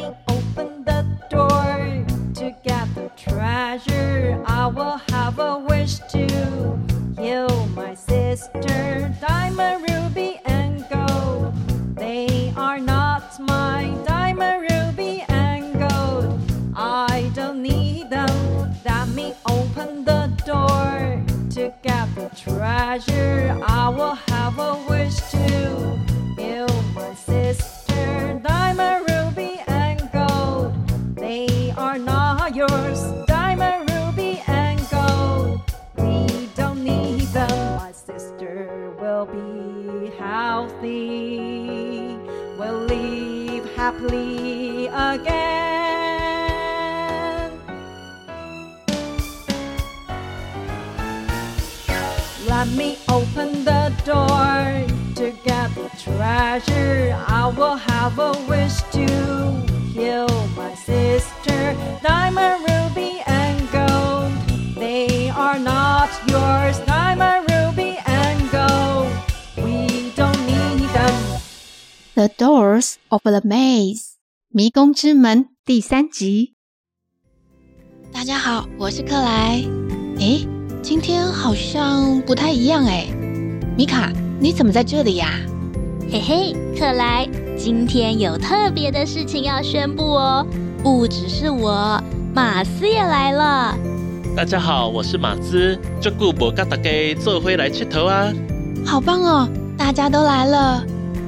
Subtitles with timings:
[0.00, 0.29] me
[32.60, 33.00] yours.
[33.26, 35.60] Diamond, ruby, and gold.
[35.96, 37.76] We don't need them.
[37.76, 42.18] My sister will be healthy.
[42.58, 45.58] We'll live happily again.
[52.46, 54.62] Let me open the door
[55.18, 57.16] to get the treasure.
[57.26, 59.06] I will have a wish to
[59.94, 61.29] heal my sister.
[62.02, 64.32] Diamond, ruby, and gold.
[64.74, 66.78] They are not yours.
[66.86, 69.08] Diamond, ruby, and gold.
[69.58, 71.40] We don't need them.
[72.14, 74.12] The Doors of the Maze，
[74.48, 76.54] 迷宫之门第三集。
[78.10, 79.62] 大家好，我是克莱。
[80.20, 80.48] 诶，
[80.82, 83.12] 今天好像不太一样诶。
[83.76, 85.38] 米卡，你怎么在这里呀？
[86.10, 87.28] 嘿嘿，克莱，
[87.58, 90.46] 今天有特别的事情要宣布哦！
[90.82, 92.02] 不只是我，
[92.34, 93.76] 马斯也来了。
[94.34, 98.32] 大家好，我是马斯，这久无跟大家做回来吃头啊！
[98.86, 100.82] 好棒哦，大家都来了。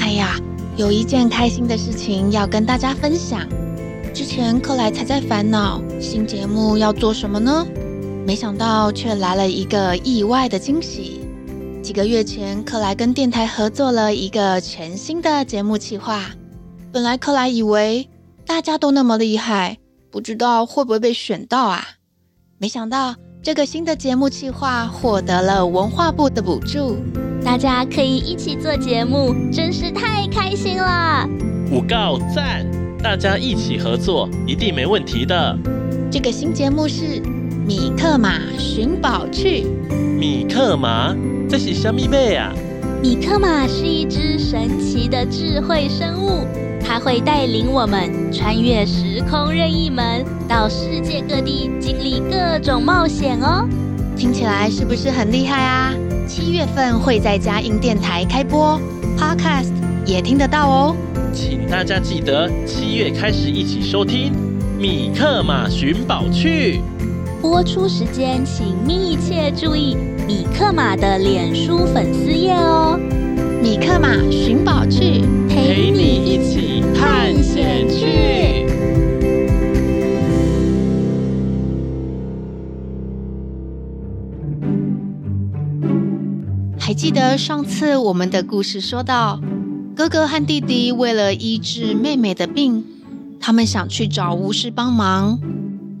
[0.00, 0.40] 哎呀，
[0.76, 3.46] 有一件开心的事情要跟大家分享。
[4.14, 7.66] 之前克莱才在烦恼新节目要做什么呢，
[8.26, 11.20] 没想到却来了一个意外的惊喜。
[11.82, 16.30] 几个月前，克莱跟电台合作了一个全新的节目企划。
[16.90, 18.08] 本来克莱以为
[18.46, 19.78] 大家都那么厉害，
[20.10, 21.82] 不知道会不会被选到啊？
[22.58, 26.98] 没想到这个新的节目计划获得了文化部的补助，
[27.42, 31.26] 大家可以一起做节目，真是太开心了！
[31.72, 32.66] 五告赞！
[33.02, 35.58] 大家一起合作，一定没问题的。
[36.10, 37.20] 这个新节目是
[37.66, 39.66] 《米克马寻宝趣》。
[40.18, 41.14] 米克马，
[41.48, 42.52] 这是什么贝啊？
[43.02, 46.46] 米克马是一只神奇的智慧生物，
[46.86, 53.66] 它会带领我们穿越时空任意门，到世界各地经历各种冒险哦。
[54.16, 55.92] 听起来是不是很厉害啊？
[56.28, 58.78] 七月份会在嘉音电台开播
[59.18, 59.72] ，Podcast
[60.06, 60.96] 也听得到哦。
[61.32, 64.32] 请大家记得七月开始一起收听
[64.80, 66.78] 《米克马寻宝趣》。
[67.42, 69.96] 播出时间请密切注意
[70.26, 72.98] 米克马的脸书粉丝页哦。
[73.60, 75.23] 米克马寻宝趣，
[87.36, 89.40] 上次我们的故事说到，
[89.96, 92.84] 哥哥和弟弟为了医治妹妹的病，
[93.40, 95.38] 他们想去找巫师帮忙。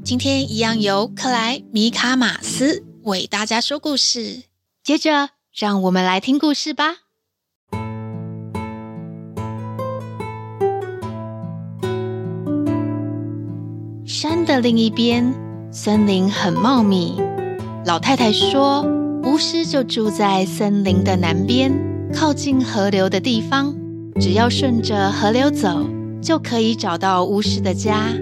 [0.04, 4.44] 今天一样由克莱、米卡、马斯为大家说故事。
[4.82, 6.96] 接着，让我们来听故事吧。
[14.06, 15.34] 山的另一边，
[15.72, 17.20] 森林很茂密。
[17.84, 18.86] 老太太说，
[19.24, 21.72] 巫师就住在森林的南边，
[22.12, 23.74] 靠近河流的地方。
[24.20, 25.88] 只要顺着河流走，
[26.22, 28.12] 就可以找到巫师的家。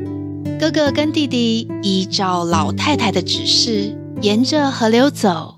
[0.60, 5.56] 哥哥跟弟弟依照老太太的指示，沿着河流走。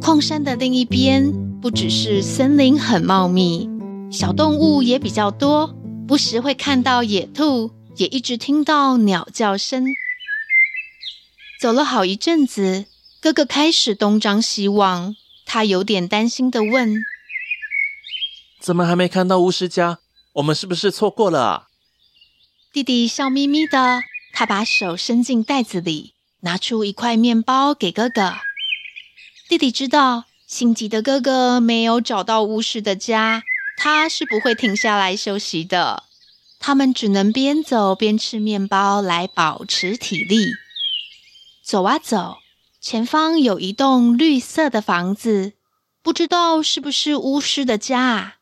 [0.00, 3.68] 矿山的另一边，不只是森林很茂密，
[4.10, 5.74] 小动物也比较多，
[6.06, 9.84] 不时会看到野兔，也一直听到鸟叫声。
[11.60, 12.86] 走了好一阵子，
[13.20, 17.04] 哥哥开始东张西望，他有点担心的问。
[18.60, 19.98] 怎么还没看到巫师家？
[20.34, 21.68] 我们是不是错过了啊？
[22.72, 28.34] 弟弟笑眯眯的，他把手伸进袋子里，拿出一块面包给哥哥。
[29.48, 33.42] 弟弟知道心急的哥哥没有找到巫师的家，
[33.76, 36.04] 他是不会停下来休息的。
[36.60, 40.52] 他们只能边走边吃面包来保持体力。
[41.64, 42.38] 走啊走，
[42.88, 45.52] 前方有一栋绿色的房子，
[46.02, 48.36] 不知道是不是巫师的家啊？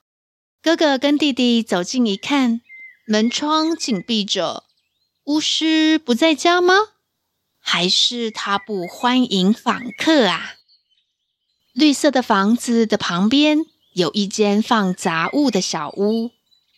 [0.63, 2.61] 哥哥跟弟弟走近一看，
[3.09, 4.63] 门窗紧闭着。
[5.25, 6.75] 巫师不在家吗？
[7.59, 10.53] 还是他不欢迎访客啊？
[11.73, 16.31] 绿色的房子的旁边有一间放杂物的小屋，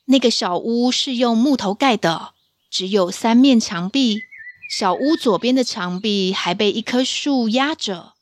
[0.06, 2.32] 那个小屋是用木头盖的，
[2.70, 4.22] 只有三面墙壁。
[4.68, 8.12] 小屋左边的墙壁还被一棵树压着，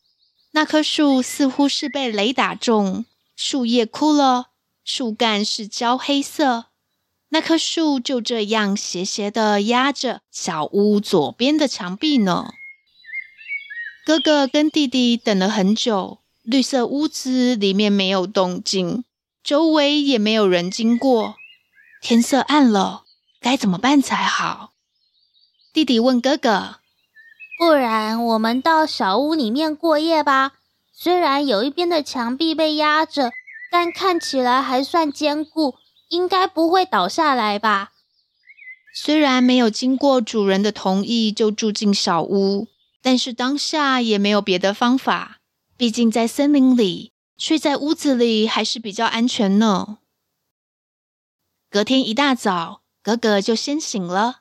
[0.53, 3.05] 那棵树似乎是被雷打中，
[3.35, 4.51] 树叶枯了，
[4.85, 6.67] 树干是焦黑色。
[7.31, 12.53] 那棵树就这样斜斜的压着小屋左边的墙壁呢。
[14.07, 19.05] 哥哥跟弟弟等了很久，绿色屋子里面没有动静，
[19.43, 21.35] 周围也没有人经过。
[22.01, 23.03] 天色暗了，
[23.41, 24.75] 该怎么办才好？
[25.77, 26.77] 弟弟问哥哥
[27.61, 30.53] ：“不然我们到小屋里面过夜吧？
[30.91, 33.31] 虽然有一边的墙壁被压着，
[33.71, 35.75] 但看起来还算坚固，
[36.09, 37.93] 应该不会倒下来吧？”
[38.97, 42.69] 虽然没有经过主人的同意就住进小屋，
[43.03, 45.41] 但是当下也没有别的方法。
[45.77, 49.99] 毕竟在森林里，睡在屋子里还是比较安全呢。
[51.69, 54.41] 隔天一大早，哥哥就先醒了。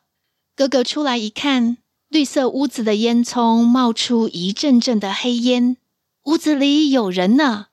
[0.57, 5.75] 哥哥出来一看，绿色屋子的烟囱冒出一阵阵的黑烟，
[6.23, 7.67] 屋子里有人呢。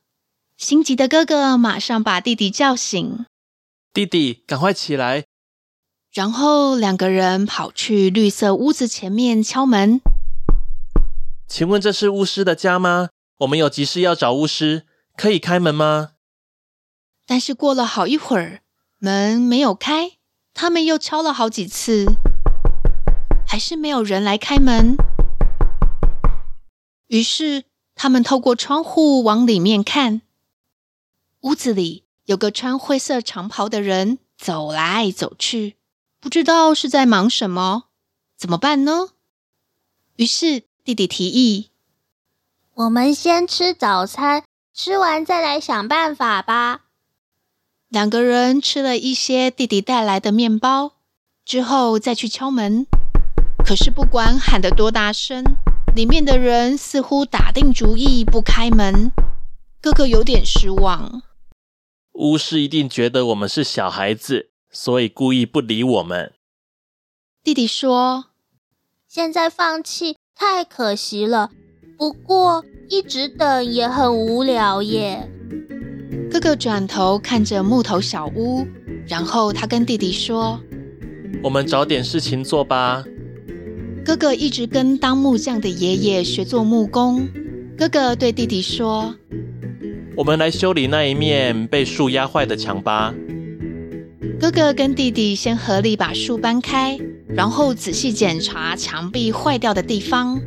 [0.56, 3.24] 心急的哥哥马上把弟弟叫醒
[3.94, 5.26] ：“弟弟，赶快起来！”
[6.12, 10.00] 然后两个人跑去绿色屋子前面敲门
[11.46, 13.10] ：“请问这是巫师的家吗？
[13.38, 14.86] 我们有急事要找巫师，
[15.16, 16.14] 可以开门吗？”
[17.26, 18.62] 但是过了好一会儿，
[18.98, 20.14] 门没有开，
[20.52, 22.06] 他们又敲了好几次。
[23.52, 24.96] 还是没有人来开门，
[27.08, 27.64] 于是
[27.94, 30.22] 他们透过窗户往里面看，
[31.42, 35.76] 屋子里有个穿灰色长袍的人走来走去，
[36.18, 37.88] 不知道是在忙什么，
[38.38, 39.10] 怎么办呢？
[40.16, 41.68] 于是弟弟提议
[42.72, 46.86] ：“我们先吃早餐，吃完再来想办法吧。”
[47.90, 50.92] 两个人吃了一些弟弟带来的面包，
[51.44, 52.86] 之后再去敲门。
[53.72, 55.42] 可是不管喊得多大声，
[55.96, 59.10] 里面的人似乎打定主意不开门。
[59.80, 61.22] 哥哥有点失望。
[62.12, 66.34] 巫师一定觉得我们是小孩子，所以故意不理我们。
[67.42, 68.26] 弟弟说
[69.08, 71.48] ：“现在放弃太可惜了，
[71.96, 75.26] 不过一直等也很无聊耶。”
[76.30, 78.66] 哥哥转头看着木头小屋，
[79.08, 80.60] 然后他跟弟弟说
[81.42, 83.02] ：“我们找点事情做吧。”
[84.04, 87.28] 哥哥一直跟当木匠的爷爷学做木工。
[87.78, 89.14] 哥哥对弟弟说
[90.16, 93.14] ：“我们来修理那一面被树压坏的墙吧。”
[94.40, 100.40] 哥哥跟弟弟先合力把树搬开，然后仔细检查墙壁坏掉的地方。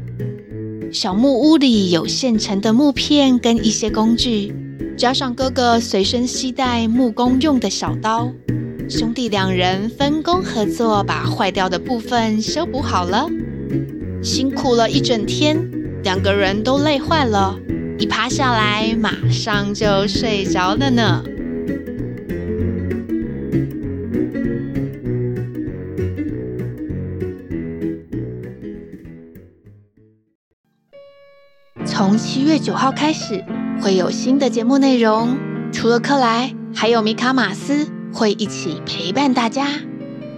[0.92, 4.54] 小木屋里有现成的木片跟一些工具，
[4.98, 8.30] 加上哥哥随身携带木工用的小刀。
[8.88, 13.28] 兄弟两人分工合作，把坏掉的部分修补好了。
[14.22, 15.58] 辛苦了一整天，
[16.04, 17.58] 两个人都累坏了，
[17.98, 21.24] 一趴下来马上就睡着了呢。
[31.86, 33.44] 从七月九号开始，
[33.82, 35.38] 会有新的节目内容，
[35.72, 37.88] 除了克莱，还有米卡马斯。
[38.14, 39.68] 会一起陪伴大家，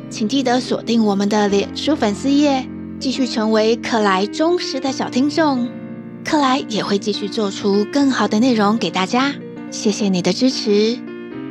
[0.09, 2.68] 请记得锁定我们的脸书粉丝页，
[2.99, 5.68] 继续成为克莱忠实的小听众。
[6.25, 9.33] 克莱也会继续做出更好的内容给大家。
[9.71, 10.97] 谢谢你的支持，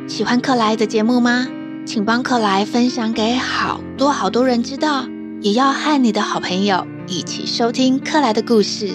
[0.09, 1.47] 喜欢克莱的节目吗？
[1.87, 5.07] 请帮克莱分享给好多好多人知道，
[5.41, 8.91] 也要和你的好朋友一起收听克莱的故事。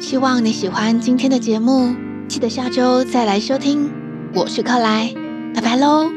[0.00, 1.94] 希望你喜欢今天的节目，
[2.28, 3.90] 记得下周再来收听。
[4.34, 5.14] 我是克莱，
[5.54, 6.15] 拜拜喽。